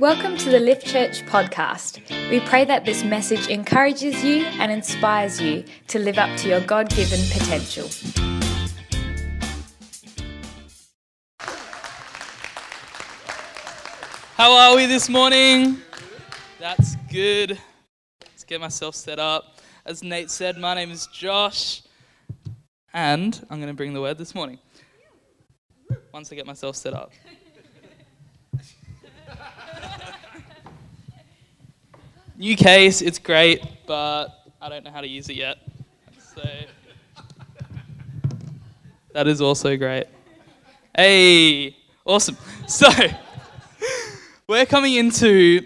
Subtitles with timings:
[0.00, 2.00] Welcome to the Lift Church podcast.
[2.28, 6.60] We pray that this message encourages you and inspires you to live up to your
[6.62, 7.88] God given potential.
[14.34, 15.78] How are we this morning?
[16.58, 17.56] That's good.
[18.20, 19.60] Let's get myself set up.
[19.86, 21.82] As Nate said, my name is Josh,
[22.92, 24.58] and I'm going to bring the word this morning.
[26.12, 27.12] Once I get myself set up.
[32.36, 34.26] New case, it's great, but
[34.60, 35.58] I don't know how to use it yet.
[36.34, 36.42] So
[39.12, 40.06] that is also great.
[40.96, 42.36] Hey, awesome.
[42.66, 42.88] So
[44.48, 45.64] we're coming into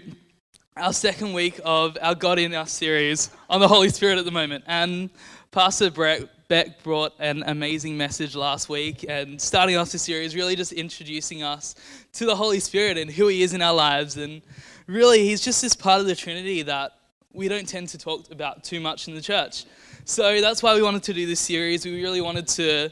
[0.75, 4.31] our second week of our God in Us series on the Holy Spirit at the
[4.31, 5.09] moment, and
[5.49, 10.55] Pastor Brett Beck brought an amazing message last week and starting off the series, really
[10.55, 11.75] just introducing us
[12.13, 14.41] to the Holy Spirit and who He is in our lives and
[14.87, 16.93] really, he's just this part of the Trinity that
[17.31, 19.65] we don't tend to talk about too much in the church.
[20.05, 21.85] So that's why we wanted to do this series.
[21.85, 22.89] We really wanted to,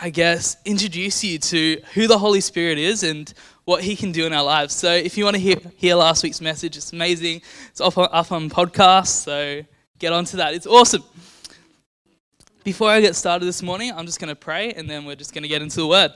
[0.00, 3.32] I guess, introduce you to who the Holy Spirit is and
[3.64, 4.72] what he can do in our lives.
[4.72, 7.42] So if you want to hear, hear last week's message, it's amazing.
[7.70, 9.62] It's up on, up on podcast, so
[9.98, 10.54] get onto that.
[10.54, 11.02] It's awesome.
[12.62, 15.32] Before I get started this morning, I'm just going to pray and then we're just
[15.32, 16.12] going to get into the word.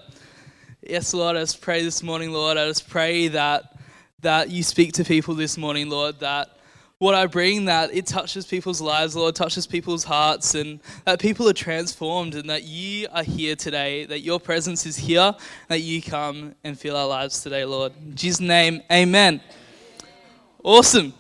[0.82, 2.58] Yes, Lord, I just pray this morning, Lord.
[2.58, 3.78] I just pray that
[4.20, 6.58] that you speak to people this morning, Lord, that
[6.98, 11.48] what I bring, that it touches people's lives, Lord, touches people's hearts, and that people
[11.48, 15.34] are transformed, and that you are here today, that your presence is here,
[15.68, 17.92] that you come and fill our lives today, Lord.
[18.02, 19.40] In Jesus' name, amen.
[20.62, 21.14] Awesome.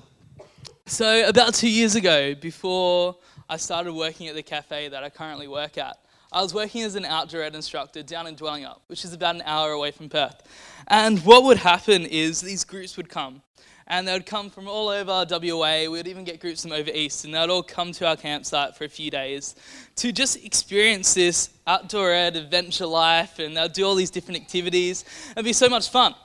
[0.86, 3.16] So, about two years ago, before
[3.48, 5.98] I started working at the cafe that I currently work at,
[6.34, 9.42] I was working as an outdoor ed instructor down in Dwellingup, which is about an
[9.44, 10.42] hour away from Perth.
[10.88, 13.40] And what would happen is these groups would come.
[13.86, 15.82] And they would come from all over WA.
[15.82, 17.24] We would even get groups from over east.
[17.24, 19.54] And they'd all come to our campsite for a few days
[19.96, 23.38] to just experience this outdoor ed adventure life.
[23.38, 25.04] And they'd do all these different activities.
[25.32, 26.16] It'd be so much fun.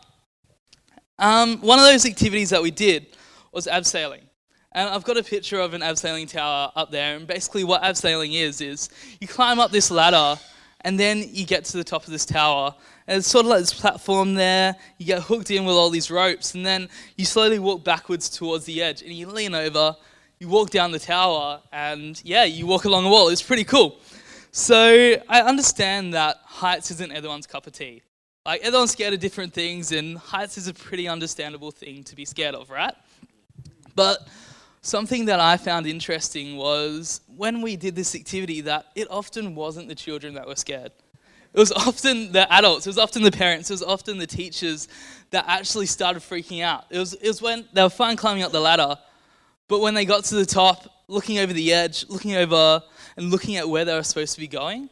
[1.20, 3.06] Um, one of those activities that we did
[3.52, 4.22] was abseiling.
[4.72, 7.16] And I've got a picture of an abseiling tower up there.
[7.16, 10.40] And basically, what abseiling is, is you climb up this ladder
[10.82, 12.74] and then you get to the top of this tower.
[13.08, 14.76] And it's sort of like this platform there.
[14.98, 16.54] You get hooked in with all these ropes.
[16.54, 16.88] And then
[17.18, 19.02] you slowly walk backwards towards the edge.
[19.02, 19.96] And you lean over,
[20.40, 23.30] you walk down the tower, and yeah, you walk along the wall.
[23.30, 24.00] It's pretty cool.
[24.52, 28.04] So I understand that heights isn't everyone's cup of tea.
[28.46, 32.24] Like, everyone's scared of different things, and heights is a pretty understandable thing to be
[32.24, 32.94] scared of, right?
[33.96, 34.28] But
[34.82, 39.88] something that I found interesting was when we did this activity that it often wasn't
[39.88, 40.92] the children that were scared.
[41.54, 44.88] It was often the adults, it was often the parents, it was often the teachers
[45.32, 46.86] that actually started freaking out.
[46.90, 48.98] It was, it was when they were fine climbing up the ladder,
[49.68, 52.84] but when they got to the top, looking over the edge, looking over
[53.18, 54.90] and looking at where they were supposed to be going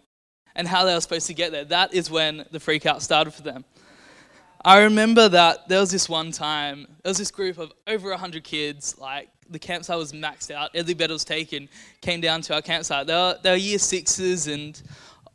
[0.55, 3.31] and how they were supposed to get there, that is when the freak out started
[3.31, 3.63] for them.
[4.65, 8.43] I remember that there was this one time, there was this group of over 100
[8.43, 11.69] kids, like the campsite was maxed out, every bed was taken,
[12.01, 13.07] came down to our campsite.
[13.07, 14.81] They were, they were year sixes, and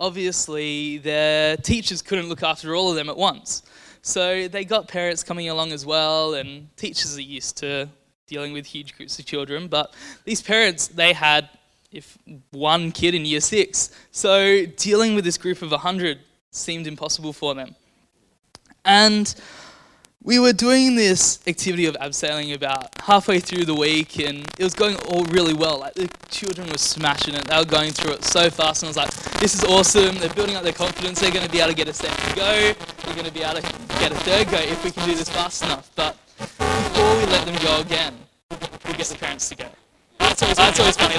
[0.00, 3.62] obviously their teachers couldn't look after all of them at once.
[4.02, 7.88] So they got parents coming along as well, and teachers are used to
[8.26, 9.68] dealing with huge groups of children.
[9.68, 11.48] But these parents, they had
[11.92, 12.16] if
[12.50, 13.90] one kid in year six.
[14.10, 16.18] So dealing with this group of 100
[16.50, 17.76] seemed impossible for them.
[18.84, 19.34] And
[20.24, 24.74] we were doing this activity of abseiling about halfway through the week, and it was
[24.74, 25.80] going all really well.
[25.80, 28.90] Like the children were smashing it; they were going through it so fast, and I
[28.90, 30.16] was like, "This is awesome!
[30.16, 31.20] They're building up their confidence.
[31.20, 32.74] They're going to be able to get a second go.
[33.04, 33.62] They're going to be able to
[33.98, 37.44] get a third go if we can do this fast enough." But before we let
[37.44, 38.14] them go again,
[38.86, 39.66] we get the parents to go.
[40.18, 41.11] That's always, That's always funny.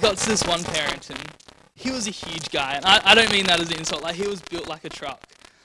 [0.00, 1.20] Got to this one parent, and
[1.74, 4.02] he was a huge guy, and I, I don't mean that as an insult.
[4.02, 5.22] Like he was built like a truck.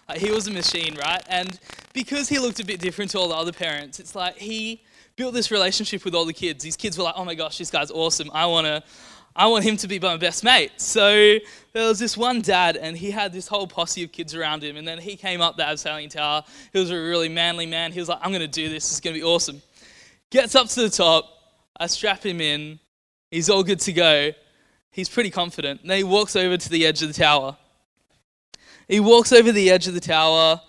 [0.07, 1.23] Like he was a machine, right?
[1.27, 1.59] And
[1.93, 4.83] because he looked a bit different to all the other parents, it's like he
[5.15, 6.63] built this relationship with all the kids.
[6.63, 8.29] These kids were like, "Oh my gosh, this guy's awesome.
[8.33, 8.83] I want to
[9.35, 11.37] I want him to be my best mate." So
[11.73, 14.77] there was this one dad and he had this whole posse of kids around him
[14.77, 16.43] and then he came up the abseiling tower.
[16.71, 17.91] He was a really manly man.
[17.91, 18.91] He was like, "I'm going to do this.
[18.91, 19.61] It's going to be awesome."
[20.29, 21.31] Gets up to the top.
[21.77, 22.79] I strap him in.
[23.35, 24.31] He's all good to go.
[24.91, 25.81] He's pretty confident.
[25.81, 27.57] And then he walks over to the edge of the tower
[28.87, 30.61] He walks over the edge of the tower.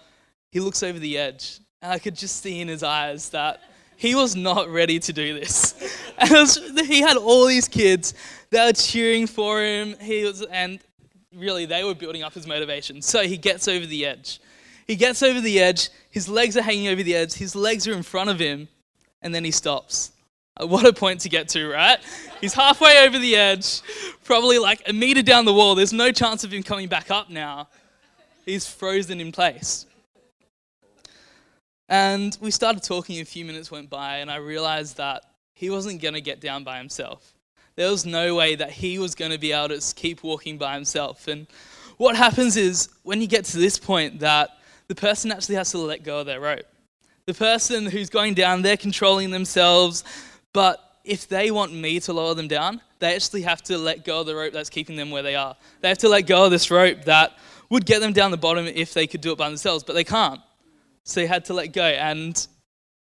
[0.50, 1.60] He looks over the edge.
[1.80, 3.60] And I could just see in his eyes that
[3.96, 5.74] he was not ready to do this.
[6.18, 6.56] And was,
[6.88, 8.14] he had all these kids
[8.50, 9.94] that were cheering for him.
[10.00, 10.80] He was, and
[11.32, 13.00] really, they were building up his motivation.
[13.00, 14.40] So he gets over the edge.
[14.88, 15.90] He gets over the edge.
[16.10, 17.34] His legs are hanging over the edge.
[17.34, 18.66] His legs are in front of him.
[19.22, 20.12] And then he stops.
[20.66, 21.98] What a point to get to, right?
[22.40, 23.82] He's halfway over the edge,
[24.24, 25.74] probably like a meter down the wall.
[25.74, 27.68] There's no chance of him coming back up now.
[28.46, 29.86] He's frozen in place.
[31.88, 35.24] And we started talking, a few minutes went by, and I realized that
[35.54, 37.34] he wasn't going to get down by himself.
[37.76, 40.74] There was no way that he was going to be able to keep walking by
[40.74, 41.28] himself.
[41.28, 41.46] And
[41.98, 44.50] what happens is, when you get to this point, that
[44.88, 46.66] the person actually has to let go of their rope.
[47.26, 50.02] The person who's going down, they're controlling themselves,
[50.56, 54.20] but if they want me to lower them down, they actually have to let go
[54.20, 55.54] of the rope that's keeping them where they are.
[55.82, 57.36] They have to let go of this rope that
[57.68, 60.02] would get them down the bottom if they could do it by themselves, but they
[60.02, 60.40] can't.
[61.04, 61.84] So he had to let go.
[61.84, 62.34] And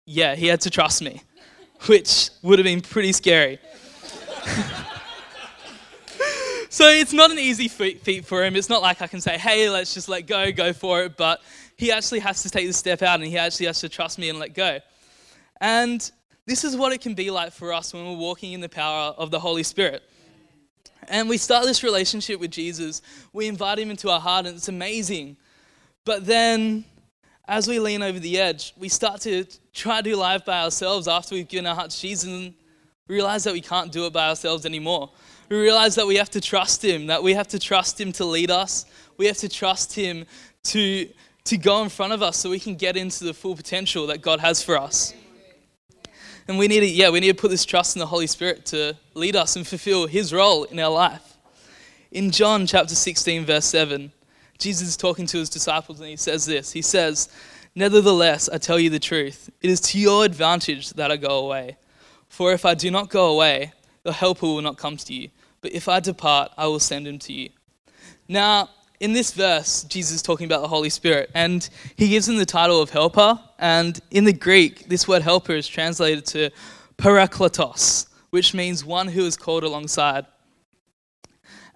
[0.06, 1.24] yeah, he had to trust me,
[1.88, 3.58] which would have been pretty scary.
[6.70, 8.56] so it's not an easy feat for him.
[8.56, 11.18] It's not like I can say, hey, let's just let go, go for it.
[11.18, 11.42] But
[11.76, 14.30] he actually has to take the step out and he actually has to trust me
[14.30, 14.78] and let go.
[15.60, 16.12] And
[16.46, 19.14] this is what it can be like for us when we're walking in the power
[19.18, 20.04] of the Holy Spirit.
[21.08, 23.02] And we start this relationship with Jesus.
[23.34, 25.38] We invite him into our heart, and it's amazing.
[26.06, 26.86] But then
[27.48, 31.08] as we lean over the edge, we start to try to do life by ourselves
[31.08, 32.54] after we've given our hearts to Jesus and
[33.08, 35.12] realize that we can't do it by ourselves anymore.
[35.50, 38.26] We realize that we have to trust Him, that we have to trust Him to
[38.26, 38.86] lead us.
[39.18, 40.26] We have to trust Him
[40.64, 41.10] to,
[41.44, 44.22] to go in front of us so we can get into the full potential that
[44.22, 45.14] God has for us.
[46.48, 48.66] And we need to, yeah, we need to put this trust in the Holy Spirit
[48.68, 51.38] to lead us and fulfill His role in our life.
[52.12, 54.12] In John chapter 16, verse 7,
[54.58, 57.30] Jesus is talking to his disciples and he says this He says,
[57.74, 61.78] Nevertheless, I tell you the truth, it is to your advantage that I go away.
[62.28, 63.74] For if I do not go away,
[64.04, 65.30] the Helper will not come to you.
[65.62, 67.50] But if I depart, I will send him to you.
[68.28, 68.70] Now,
[69.02, 72.46] in this verse, Jesus is talking about the Holy Spirit, and he gives him the
[72.46, 73.40] title of Helper.
[73.58, 76.52] And in the Greek, this word helper is translated to
[76.98, 80.28] parakletos, which means one who is called alongside.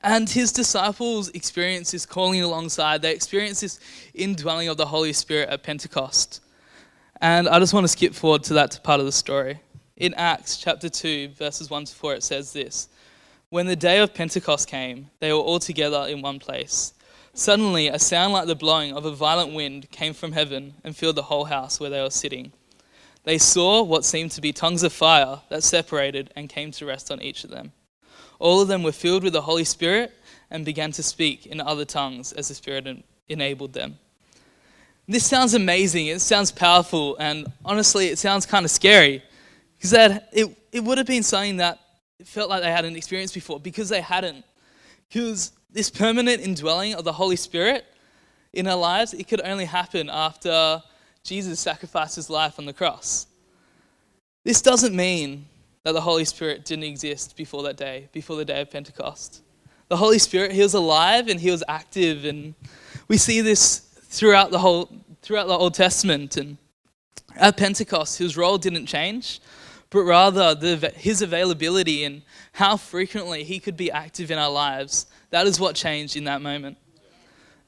[0.04, 3.02] And his disciples experience this calling alongside.
[3.02, 3.80] They experience this
[4.14, 6.42] indwelling of the Holy Spirit at Pentecost.
[7.22, 9.60] And I just want to skip forward to that part of the story.
[9.98, 12.88] In Acts chapter 2, verses 1 to 4, it says this
[13.50, 16.94] When the day of Pentecost came, they were all together in one place.
[17.38, 21.18] Suddenly, a sound like the blowing of a violent wind came from heaven and filled
[21.18, 22.54] the whole house where they were sitting.
[23.26, 27.12] They saw what seemed to be tongues of fire that separated and came to rest
[27.12, 27.74] on each of them.
[28.40, 30.14] All of them were filled with the Holy Spirit
[30.50, 34.00] and began to speak in other tongues as the Spirit enabled them.
[35.06, 36.08] This sounds amazing.
[36.08, 37.18] It sounds powerful.
[37.20, 39.22] And honestly, it sounds kind of scary
[39.78, 39.92] because
[40.32, 41.80] it, it would have been something that
[42.24, 44.46] felt like they hadn't experienced before because they hadn't.
[45.10, 47.86] Because this permanent indwelling of the Holy Spirit
[48.54, 50.82] in our lives, it could only happen after
[51.22, 53.28] Jesus sacrificed his life on the cross.
[54.46, 55.48] This doesn't mean
[55.84, 59.42] that the Holy Spirit didn't exist before that day, before the day of Pentecost.
[59.90, 62.56] The Holy Spirit, he was alive and he was active, and
[63.10, 64.90] we see this throughout the whole
[65.22, 66.38] throughout the Old Testament.
[66.38, 66.58] And
[67.36, 69.42] at Pentecost, his role didn't change,
[69.96, 72.22] but rather the, his availability and
[72.52, 75.06] how frequently he could be active in our lives.
[75.30, 76.78] That is what changed in that moment.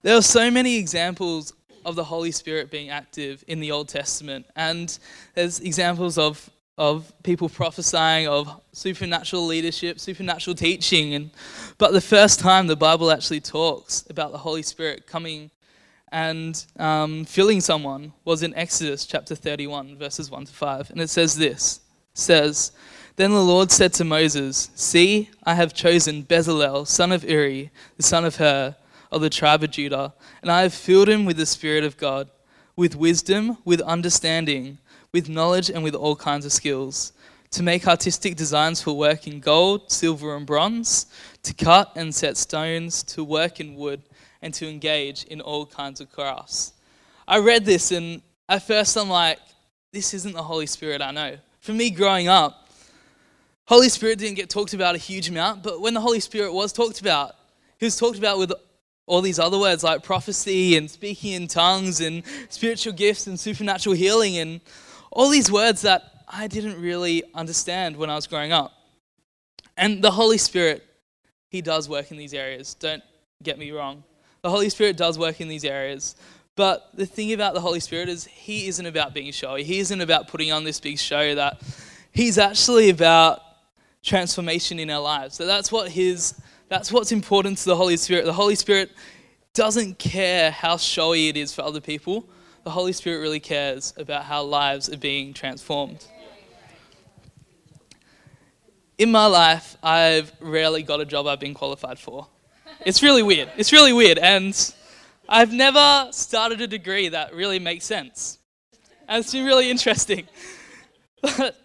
[0.01, 1.53] There are so many examples
[1.86, 5.00] of the Holy Spirit being active in the Old Testament, and
[5.36, 11.15] there's examples of of people prophesying of supernatural leadership, supernatural teaching.
[11.15, 11.31] And,
[11.79, 15.50] but the first time the Bible actually talks about the Holy Spirit coming
[16.12, 20.91] and um, filling someone was in Exodus chapter 31, verses 1 to 5.
[20.91, 21.81] And it says this
[22.17, 22.71] says,
[23.15, 28.03] Then the Lord said to Moses, See, I have chosen Bezalel, son of Uri, the
[28.03, 28.75] son of Hur,
[29.12, 32.29] of the tribe of Judah, and I have filled him with the Spirit of God,
[32.75, 34.79] with wisdom, with understanding
[35.12, 37.13] with knowledge and with all kinds of skills,
[37.50, 41.07] to make artistic designs for work in gold, silver, and bronze,
[41.43, 44.01] to cut and set stones, to work in wood,
[44.41, 46.74] and to engage in all kinds of crafts.
[47.27, 49.39] I read this, and at first I'm like,
[49.91, 51.38] this isn't the Holy Spirit I know.
[51.67, 52.69] For me growing up,
[53.65, 56.71] Holy Spirit didn't get talked about a huge amount, but when the Holy Spirit was
[56.71, 57.36] talked about,
[57.77, 58.53] he was talked about with
[59.05, 63.95] all these other words like prophecy and speaking in tongues and spiritual gifts and supernatural
[63.95, 64.62] healing and
[65.12, 68.71] all these words that I didn't really understand when I was growing up.
[69.75, 70.86] And the Holy Spirit,
[71.50, 73.03] He does work in these areas, don't
[73.43, 74.05] get me wrong.
[74.41, 76.15] The Holy Spirit does work in these areas.
[76.58, 79.64] But the thing about the Holy Spirit is he isn't about being showy.
[79.64, 81.62] He isn't about putting on this big show that
[82.12, 83.42] he's actually about
[84.04, 85.36] transformation in our lives.
[85.36, 88.26] So that's what his that's what's important to the Holy Spirit.
[88.26, 88.92] The Holy Spirit
[89.54, 92.28] doesn't care how showy it is for other people.
[92.64, 96.06] The Holy Spirit really cares about how lives are being transformed.
[98.98, 102.28] In my life, I've rarely got a job I've been qualified for.
[102.84, 103.52] It's really weird.
[103.58, 104.18] It's really weird.
[104.18, 104.74] And
[105.29, 108.39] I've never started a degree that really makes sense.
[109.10, 110.27] And it's been really interesting.
[111.38, 111.55] But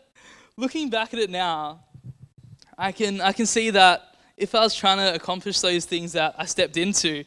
[0.56, 1.80] looking back at it now,
[2.78, 6.34] I can, I can see that if I was trying to accomplish those things that
[6.38, 7.22] I stepped into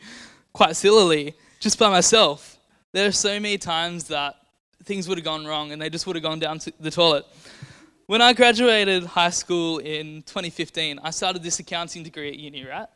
[0.51, 2.57] quite sillily just by myself,
[2.93, 4.35] there are so many times that
[4.83, 7.25] things would have gone wrong and they just would have gone down to the toilet.
[8.07, 12.87] When I graduated high school in 2015, I started this accounting degree at uni, right?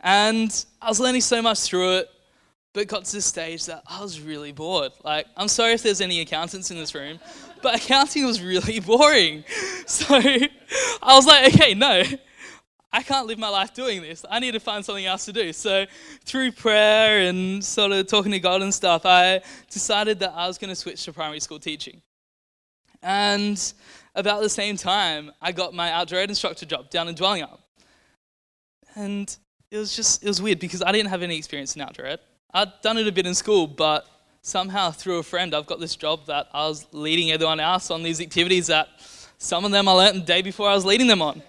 [0.00, 2.10] And I was learning so much through it,
[2.72, 4.92] but got to the stage that I was really bored.
[5.04, 7.18] Like, I'm sorry if there's any accountants in this room,
[7.62, 9.44] but accounting was really boring.
[9.86, 10.14] So
[11.02, 12.02] I was like, okay, no,
[12.92, 14.24] I can't live my life doing this.
[14.30, 15.52] I need to find something else to do.
[15.52, 15.86] So,
[16.24, 20.58] through prayer and sort of talking to God and stuff, I decided that I was
[20.58, 22.02] going to switch to primary school teaching.
[23.02, 23.72] And
[24.14, 27.60] about the same time, I got my outdoor ed instructor job down in Dwellingup.
[28.94, 29.34] And
[29.70, 32.20] it was just, it was weird because I didn't have any experience in outdoor ed.
[32.54, 34.06] I'd done it a bit in school, but
[34.42, 38.02] somehow through a friend, I've got this job that I was leading everyone else on
[38.02, 38.88] these activities that
[39.38, 41.42] some of them I learned the day before I was leading them on.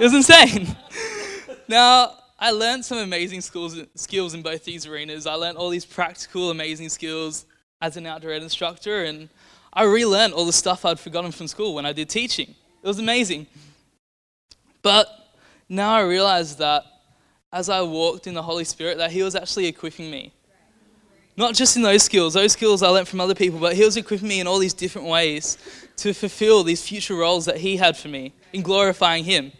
[0.00, 0.74] It was insane.
[1.68, 5.26] now, I learned some amazing skills, skills in both these arenas.
[5.26, 7.44] I learned all these practical, amazing skills
[7.82, 9.28] as an outdoor ed instructor, and
[9.72, 12.54] I relearned all the stuff I'd forgotten from school when I did teaching.
[12.82, 13.46] It was amazing.
[14.80, 15.06] But
[15.68, 16.84] now I realize that
[17.52, 20.32] as I walked in the Holy Spirit, that He was actually equipping me.
[21.38, 23.96] Not just in those skills, those skills I learned from other people, but He was
[23.96, 25.58] equipping me in all these different ways
[25.98, 29.52] to fulfill these future roles that He had for me in glorifying Him.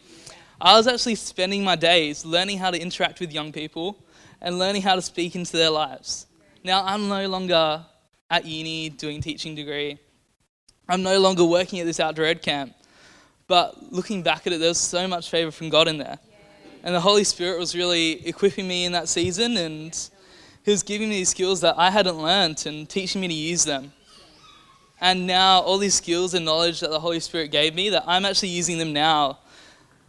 [0.59, 3.99] I was actually spending my days learning how to interact with young people
[4.41, 6.27] and learning how to speak into their lives.
[6.65, 7.85] Now, I'm no longer
[8.31, 9.99] at uni doing teaching degree.
[10.89, 12.75] I'm no longer working at this outdoor ed camp.
[13.49, 16.19] But looking back at it, there was so much favor from God in there.
[16.83, 20.09] And the Holy Spirit was really equipping me in that season and
[20.67, 23.93] Was giving me these skills that I hadn't learnt and teaching me to use them.
[25.01, 28.25] And now all these skills and knowledge that the Holy Spirit gave me, that I'm
[28.25, 29.39] actually using them now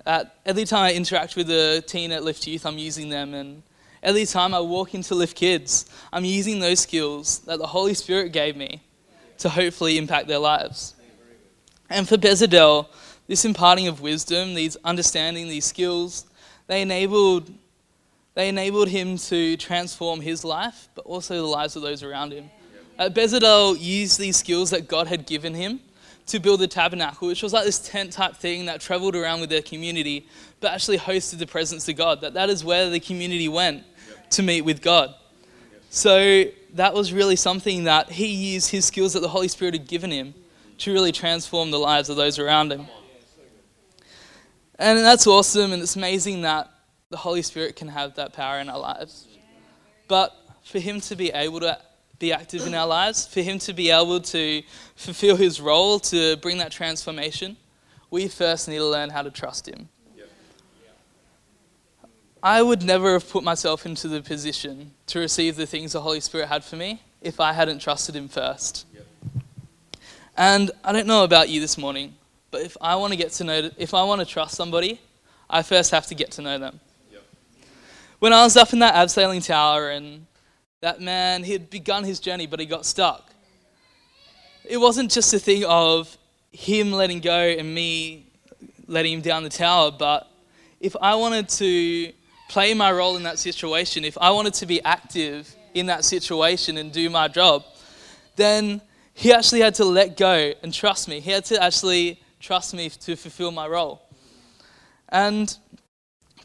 [0.07, 3.33] at every time I interact with a teen at Lift Youth, I'm using them.
[3.33, 3.61] And
[4.01, 8.31] every time I walk into Lift Kids, I'm using those skills that the Holy Spirit
[8.31, 8.81] gave me
[9.39, 10.95] to hopefully impact their lives.
[11.89, 12.87] And for Bezalel,
[13.27, 16.25] this imparting of wisdom, these understanding, these skills,
[16.67, 17.51] they enabled,
[18.37, 22.51] they enabled him to transform his life, but also the lives of those around him.
[22.99, 25.79] Uh, Bezalel used these skills that God had given him
[26.27, 29.49] to build the tabernacle, which was like this tent type thing that traveled around with
[29.49, 30.27] their community,
[30.59, 32.21] but actually hosted the presence of God.
[32.21, 33.83] That that is where the community went
[34.29, 35.15] to meet with God.
[35.89, 36.43] So
[36.75, 40.11] that was really something that he used his skills that the Holy Spirit had given
[40.11, 40.35] him
[40.77, 42.85] to really transform the lives of those around him.
[44.77, 46.69] And that's awesome, and it's amazing that
[47.09, 49.27] the Holy Spirit can have that power in our lives.
[50.07, 51.79] But for him to be able to
[52.19, 54.63] be active in our lives, for Him to be able to
[54.95, 57.57] fulfill His role to bring that transformation,
[58.09, 59.89] we first need to learn how to trust Him.
[62.41, 66.19] I would never have put myself into the position to receive the things the Holy
[66.19, 68.85] Spirit had for me if I hadn't trusted Him first.
[70.35, 72.15] And I don't know about you this morning,
[72.51, 75.01] but if I want to get to know, if I want to trust somebody,
[75.49, 76.79] I first have to get to know them.
[78.19, 80.25] When I was up in that abseiling tower and
[80.81, 83.31] that man, he had begun his journey, but he got stuck.
[84.65, 86.17] It wasn't just a thing of
[86.51, 88.25] him letting go and me
[88.87, 90.27] letting him down the tower, but
[90.79, 92.11] if I wanted to
[92.49, 96.77] play my role in that situation, if I wanted to be active in that situation
[96.77, 97.65] and do my job,
[98.35, 98.81] then
[99.13, 101.19] he actually had to let go and trust me.
[101.19, 104.01] He had to actually trust me to fulfill my role.
[105.09, 105.55] And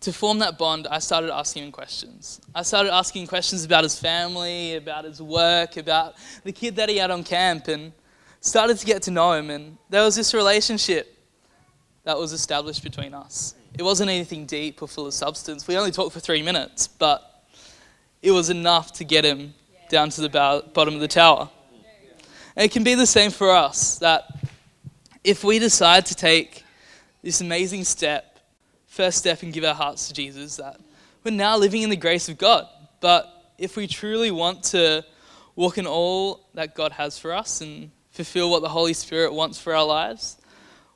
[0.03, 2.41] to form that bond, I started asking him questions.
[2.55, 6.97] I started asking questions about his family, about his work, about the kid that he
[6.97, 7.93] had on camp, and
[8.41, 9.51] started to get to know him.
[9.51, 11.17] And there was this relationship
[12.05, 13.55] that was established between us.
[13.79, 15.67] It wasn't anything deep or full of substance.
[15.67, 17.45] We only talked for three minutes, but
[18.21, 19.55] it was enough to get him
[19.89, 20.29] down to the
[20.75, 21.49] bottom of the tower.
[22.57, 24.25] And it can be the same for us that
[25.25, 26.65] if we decide to take
[27.23, 28.32] this amazing step
[28.93, 30.79] first step and give our hearts to Jesus, that
[31.25, 32.69] we're now living in the grace of God.
[33.01, 35.03] But if we truly want to
[35.57, 39.59] walk in all that God has for us and fulfill what the Holy Spirit wants
[39.59, 40.37] for our lives,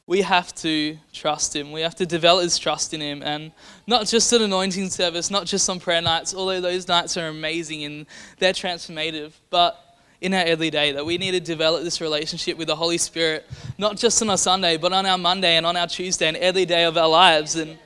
[0.07, 1.73] we have to trust Him.
[1.73, 3.23] We have to develop this trust in Him.
[3.23, 3.51] And
[3.87, 7.85] not just an anointing service, not just on prayer nights, although those nights are amazing
[7.85, 8.07] and
[8.39, 9.83] they're transformative, but
[10.21, 13.47] in our every day that we need to develop this relationship with the Holy Spirit,
[13.79, 16.67] not just on a Sunday, but on our Monday and on our Tuesday and every
[16.67, 17.57] day of our lives.
[17.57, 17.79] And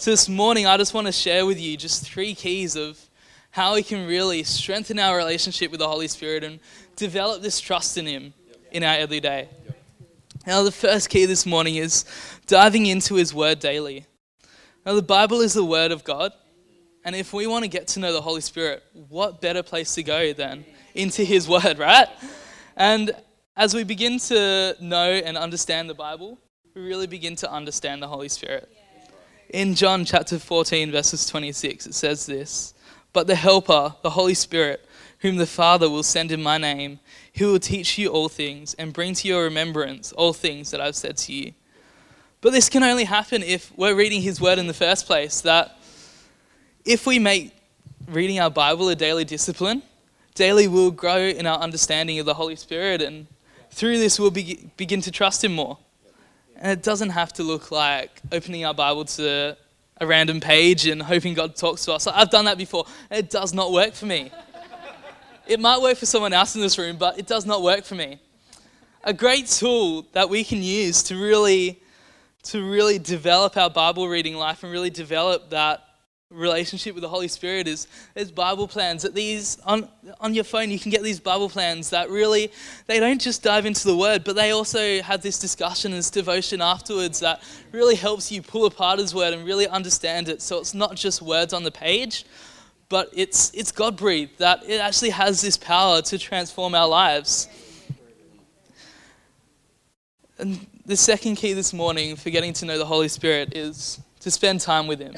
[0.00, 2.98] so this morning, I just want to share with you just three keys of
[3.50, 6.58] how we can really strengthen our relationship with the Holy Spirit and
[6.96, 8.32] develop this trust in Him
[8.72, 9.50] in our every day.
[10.46, 12.06] Now, the first key this morning is
[12.46, 14.06] diving into His Word daily.
[14.86, 16.32] Now, the Bible is the Word of God,
[17.04, 20.02] and if we want to get to know the Holy Spirit, what better place to
[20.02, 20.64] go than
[20.94, 22.08] into His Word, right?
[22.74, 23.12] And
[23.54, 26.38] as we begin to know and understand the Bible,
[26.74, 28.66] we really begin to understand the Holy Spirit.
[29.52, 32.72] In John chapter 14, verses 26, it says this
[33.12, 34.86] But the Helper, the Holy Spirit,
[35.20, 37.00] whom the Father will send in my name,
[37.32, 40.94] he will teach you all things and bring to your remembrance all things that I've
[40.94, 41.52] said to you.
[42.40, 45.40] But this can only happen if we're reading His Word in the first place.
[45.40, 45.76] That
[46.84, 47.52] if we make
[48.06, 49.82] reading our Bible a daily discipline,
[50.34, 53.26] daily we'll grow in our understanding of the Holy Spirit, and
[53.72, 55.78] through this we'll be, begin to trust Him more.
[56.60, 59.56] And it doesn't have to look like opening our Bible to
[59.98, 62.06] a random page and hoping God talks to us.
[62.06, 64.30] I've done that before, it does not work for me.
[65.46, 67.94] It might work for someone else in this room, but it does not work for
[67.94, 68.20] me.
[69.04, 71.80] A great tool that we can use to really
[72.42, 75.84] to really develop our Bible reading life and really develop that
[76.30, 79.88] relationship with the Holy Spirit is there's Bible plans that these on
[80.20, 82.52] on your phone you can get these Bible plans that really
[82.86, 86.10] they don't just dive into the word but they also have this discussion and this
[86.10, 90.58] devotion afterwards that really helps you pull apart his word and really understand it so
[90.58, 92.24] it's not just words on the page
[92.90, 97.48] but it's, it's God breathed, that it actually has this power to transform our lives.
[100.38, 104.30] And the second key this morning for getting to know the Holy Spirit is to
[104.30, 105.14] spend time with Him.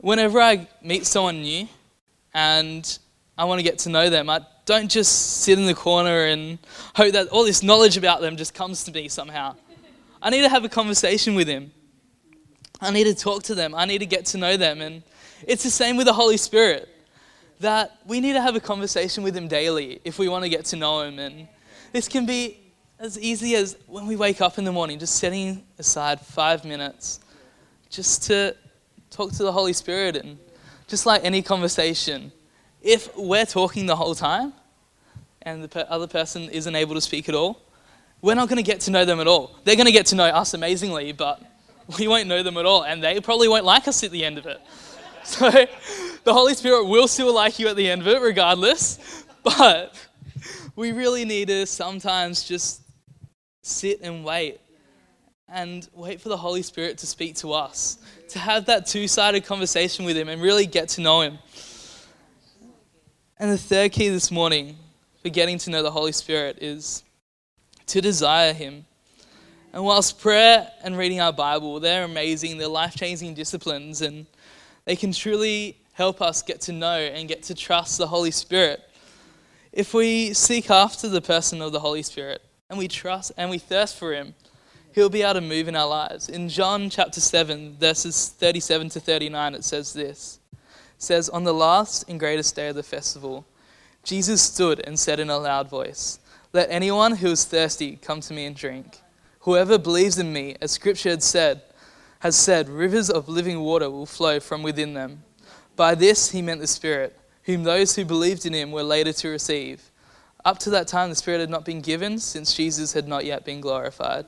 [0.00, 1.66] Whenever I meet someone new
[2.32, 2.98] and
[3.36, 6.58] I want to get to know them, I don't just sit in the corner and
[6.94, 9.56] hope that all this knowledge about them just comes to me somehow.
[10.22, 11.72] I need to have a conversation with Him.
[12.80, 13.74] I need to talk to them.
[13.74, 14.80] I need to get to know them.
[14.80, 15.02] And
[15.48, 16.88] it's the same with the Holy Spirit.
[17.58, 20.64] That we need to have a conversation with Him daily if we want to get
[20.66, 21.18] to know Him.
[21.18, 21.48] And
[21.90, 22.60] this can be
[23.00, 27.18] as easy as when we wake up in the morning, just setting aside five minutes
[27.90, 28.54] just to
[29.10, 30.16] talk to the Holy Spirit.
[30.16, 30.38] And
[30.86, 32.32] just like any conversation,
[32.82, 34.52] if we're talking the whole time
[35.42, 37.60] and the other person isn't able to speak at all,
[38.20, 39.56] we're not going to get to know them at all.
[39.64, 41.42] They're going to get to know us amazingly, but
[41.98, 44.38] we won't know them at all, and they probably won't like us at the end
[44.38, 44.60] of it.
[45.24, 49.24] So the Holy Spirit will still like you at the end of it, regardless.
[49.42, 49.94] But
[50.74, 52.82] we really need to sometimes just
[53.62, 54.60] sit and wait
[55.48, 59.44] and wait for the Holy Spirit to speak to us, to have that two sided
[59.44, 61.38] conversation with Him and really get to know Him.
[63.38, 64.76] And the third key this morning
[65.22, 67.02] for getting to know the Holy Spirit is
[67.86, 68.84] to desire Him.
[69.72, 74.26] And whilst prayer and reading our Bible, they're amazing, they're life changing disciplines, and
[74.84, 78.80] they can truly help us get to know and get to trust the Holy Spirit.
[79.72, 83.58] If we seek after the person of the Holy Spirit and we trust and we
[83.58, 84.34] thirst for Him,
[84.98, 86.28] He'll be able to move in our lives.
[86.28, 90.40] In John chapter 7, verses 37 to 39, it says this.
[90.52, 90.58] It
[90.98, 93.46] says, On the last and greatest day of the festival,
[94.02, 96.18] Jesus stood and said in a loud voice,
[96.52, 98.98] Let anyone who is thirsty come to me and drink.
[99.42, 101.62] Whoever believes in me, as scripture had said,
[102.18, 105.22] has said, Rivers of living water will flow from within them.
[105.76, 109.28] By this he meant the Spirit, whom those who believed in him were later to
[109.28, 109.92] receive.
[110.44, 113.44] Up to that time, the Spirit had not been given, since Jesus had not yet
[113.44, 114.26] been glorified.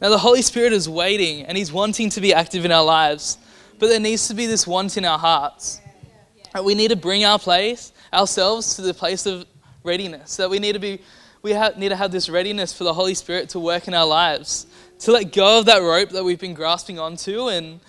[0.00, 3.38] Now, the Holy Spirit is waiting and he's wanting to be active in our lives,
[3.78, 5.80] but there needs to be this want in our hearts.
[6.52, 9.46] That we need to bring our place, ourselves, to the place of
[9.82, 10.36] readiness.
[10.36, 11.00] That we need to be,
[11.42, 14.06] we have, need to have this readiness for the Holy Spirit to work in our
[14.06, 14.66] lives
[15.00, 17.80] to let go of that rope that we've been grasping onto and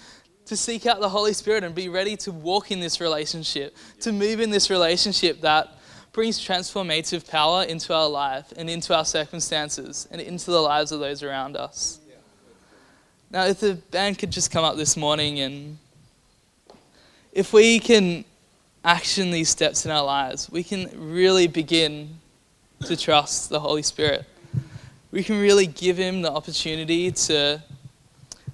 [0.45, 4.11] to seek out the Holy Spirit and be ready to walk in this relationship, to
[4.11, 5.79] move in this relationship that
[6.15, 10.99] brings transformative power into our life and into our circumstances and into the lives of
[10.99, 11.99] those around us.
[13.29, 15.77] Now, if the band could just come up this morning and
[17.33, 18.25] if we can
[18.83, 22.17] action these steps in our lives, we can really begin
[22.85, 24.25] to trust the Holy Spirit
[25.15, 27.63] we can really give him the opportunity to,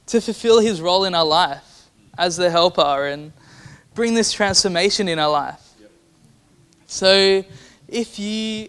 [0.06, 1.88] to fulfill his role in our life
[2.20, 3.34] as the helper and
[3.96, 5.71] bring this transformation in our life.
[6.92, 7.46] So
[7.88, 8.68] if you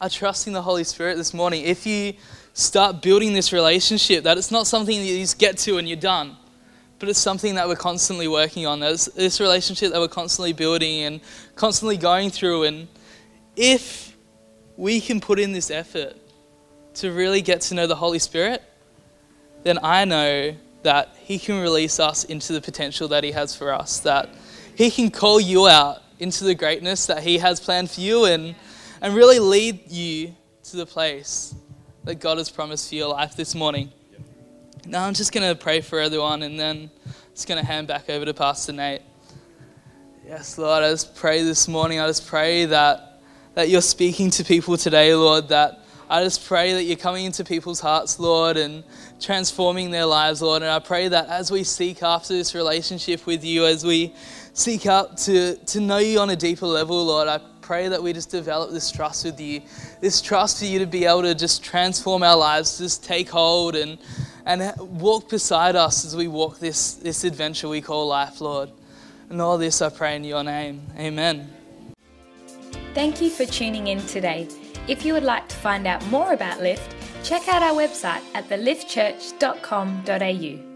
[0.00, 2.14] are trusting the Holy Spirit this morning, if you
[2.54, 5.98] start building this relationship, that it's not something that you just get to and you're
[5.98, 6.38] done,
[6.98, 8.80] but it's something that we're constantly working on.
[8.80, 11.20] There's this relationship that we're constantly building and
[11.54, 12.62] constantly going through.
[12.62, 12.88] And
[13.56, 14.16] if
[14.78, 16.16] we can put in this effort
[16.94, 18.62] to really get to know the Holy Spirit,
[19.64, 23.70] then I know that He can release us into the potential that He has for
[23.70, 24.30] us, that
[24.74, 28.54] He can call you out into the greatness that He has planned for you and,
[29.00, 31.54] and really lead you to the place
[32.04, 33.92] that God has promised for your life this morning.
[34.86, 36.90] Now, I'm just going to pray for everyone and then
[37.34, 39.02] just going to hand back over to Pastor Nate.
[40.26, 43.20] Yes, Lord, I just pray this morning, I just pray that,
[43.54, 47.44] that you're speaking to people today, Lord, that I just pray that you're coming into
[47.44, 48.82] people's hearts, Lord, and
[49.20, 50.62] transforming their lives, Lord.
[50.62, 54.14] And I pray that as we seek after this relationship with you, as we
[54.58, 58.12] seek out to, to know you on a deeper level, Lord, I pray that we
[58.12, 59.62] just develop this trust with you,
[60.00, 63.76] this trust for you to be able to just transform our lives, just take hold
[63.76, 63.98] and,
[64.46, 68.70] and walk beside us as we walk this, this adventure we call life, Lord.
[69.30, 70.84] And all this I pray in your name.
[70.96, 71.48] Amen.
[72.94, 74.48] Thank you for tuning in today.
[74.88, 78.48] If you would like to find out more about Lift, check out our website at
[78.48, 80.67] theliftchurch.com.au.